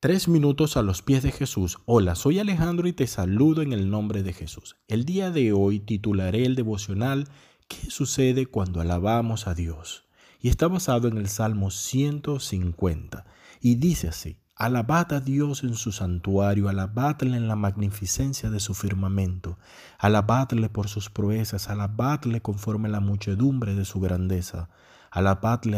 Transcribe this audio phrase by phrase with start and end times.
[0.00, 1.78] Tres minutos a los pies de Jesús.
[1.84, 4.76] Hola, soy Alejandro y te saludo en el nombre de Jesús.
[4.86, 7.26] El día de hoy titularé el devocional
[7.66, 10.04] ¿Qué sucede cuando alabamos a Dios?
[10.40, 13.26] Y está basado en el Salmo 150
[13.60, 14.38] y dice así.
[14.54, 19.58] Alabad a Dios en su santuario, alabadle en la magnificencia de su firmamento,
[19.98, 24.68] alabadle por sus proezas, alabadle conforme la muchedumbre de su grandeza.
[25.10, 25.22] A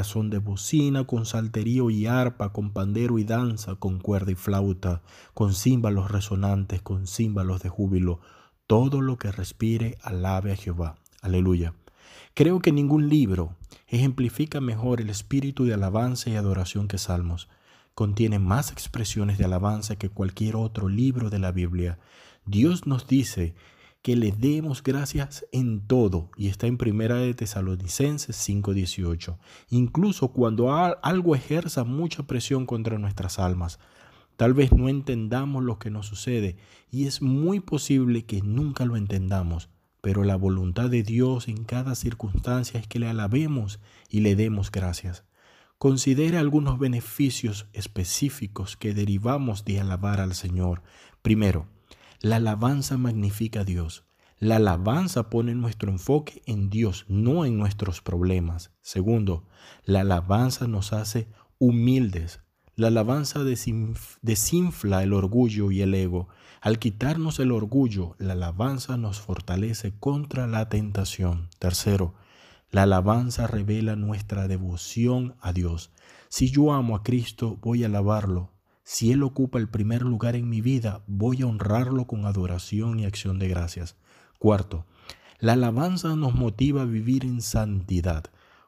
[0.04, 5.02] son de bocina, con salterío y arpa, con pandero y danza, con cuerda y flauta,
[5.34, 8.20] con címbalos resonantes, con címbalos de júbilo.
[8.66, 10.96] Todo lo que respire, alabe a Jehová.
[11.22, 11.74] Aleluya.
[12.34, 13.56] Creo que ningún libro
[13.88, 17.48] ejemplifica mejor el espíritu de alabanza y adoración que Salmos.
[17.94, 21.98] Contiene más expresiones de alabanza que cualquier otro libro de la Biblia.
[22.46, 23.54] Dios nos dice
[24.02, 29.38] que le demos gracias en todo y está en Primera de Tesalonicenses 5:18.
[29.68, 33.78] Incluso cuando algo ejerza mucha presión contra nuestras almas,
[34.36, 36.56] tal vez no entendamos lo que nos sucede
[36.90, 39.68] y es muy posible que nunca lo entendamos,
[40.00, 44.70] pero la voluntad de Dios en cada circunstancia es que le alabemos y le demos
[44.70, 45.24] gracias.
[45.76, 50.82] Considere algunos beneficios específicos que derivamos de alabar al Señor.
[51.22, 51.66] Primero,
[52.22, 54.04] la alabanza magnifica a Dios.
[54.38, 58.72] La alabanza pone nuestro enfoque en Dios, no en nuestros problemas.
[58.82, 59.46] Segundo,
[59.84, 62.40] la alabanza nos hace humildes.
[62.76, 66.28] La alabanza desinfla el orgullo y el ego.
[66.60, 71.48] Al quitarnos el orgullo, la alabanza nos fortalece contra la tentación.
[71.58, 72.14] Tercero,
[72.70, 75.90] la alabanza revela nuestra devoción a Dios.
[76.28, 78.50] Si yo amo a Cristo, voy a alabarlo.
[78.92, 83.04] Si Él ocupa el primer lugar en mi vida, voy a honrarlo con adoración y
[83.04, 83.94] acción de gracias.
[84.40, 84.84] Cuarto,
[85.38, 88.24] la alabanza nos motiva a vivir en santidad.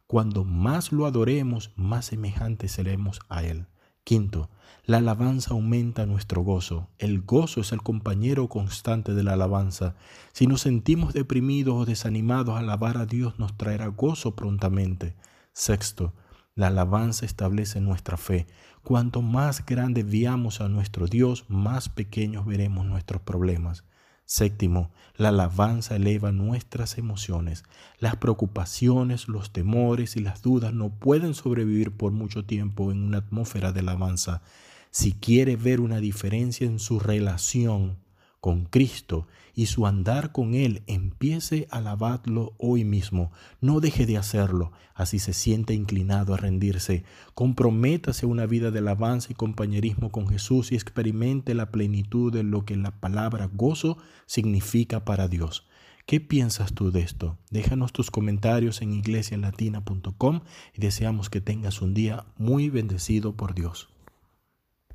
[0.07, 3.67] Cuando más lo adoremos, más semejantes seremos a Él.
[4.05, 4.49] Quinto,
[4.85, 6.89] la alabanza aumenta nuestro gozo.
[6.99, 9.97] El gozo es el compañero constante de la alabanza.
[10.33, 15.17] Si nos sentimos deprimidos o desanimados, alabar a Dios nos traerá gozo prontamente.
[15.53, 16.15] Sexto,
[16.55, 18.47] la alabanza establece nuestra fe.
[18.83, 23.85] Cuanto más grande veamos a nuestro Dios, más pequeños veremos nuestros problemas.
[24.25, 27.65] Séptimo, la alabanza eleva nuestras emociones.
[27.99, 33.19] Las preocupaciones, los temores y las dudas no pueden sobrevivir por mucho tiempo en una
[33.19, 34.43] atmósfera de alabanza.
[34.91, 37.99] Si quiere ver una diferencia en su relación
[38.43, 43.31] con Cristo y su andar con Él, empiece a alabarlo hoy mismo.
[43.61, 47.05] No deje de hacerlo, así se siente inclinado a rendirse.
[47.35, 52.43] Comprométase a una vida de alabanza y compañerismo con Jesús y experimente la plenitud de
[52.43, 55.65] lo que la palabra gozo significa para Dios.
[56.05, 57.39] ¿Qué piensas tú de esto?
[57.53, 60.41] Déjanos tus comentarios en iglesialatina.com
[60.75, 63.92] y deseamos que tengas un día muy bendecido por Dios.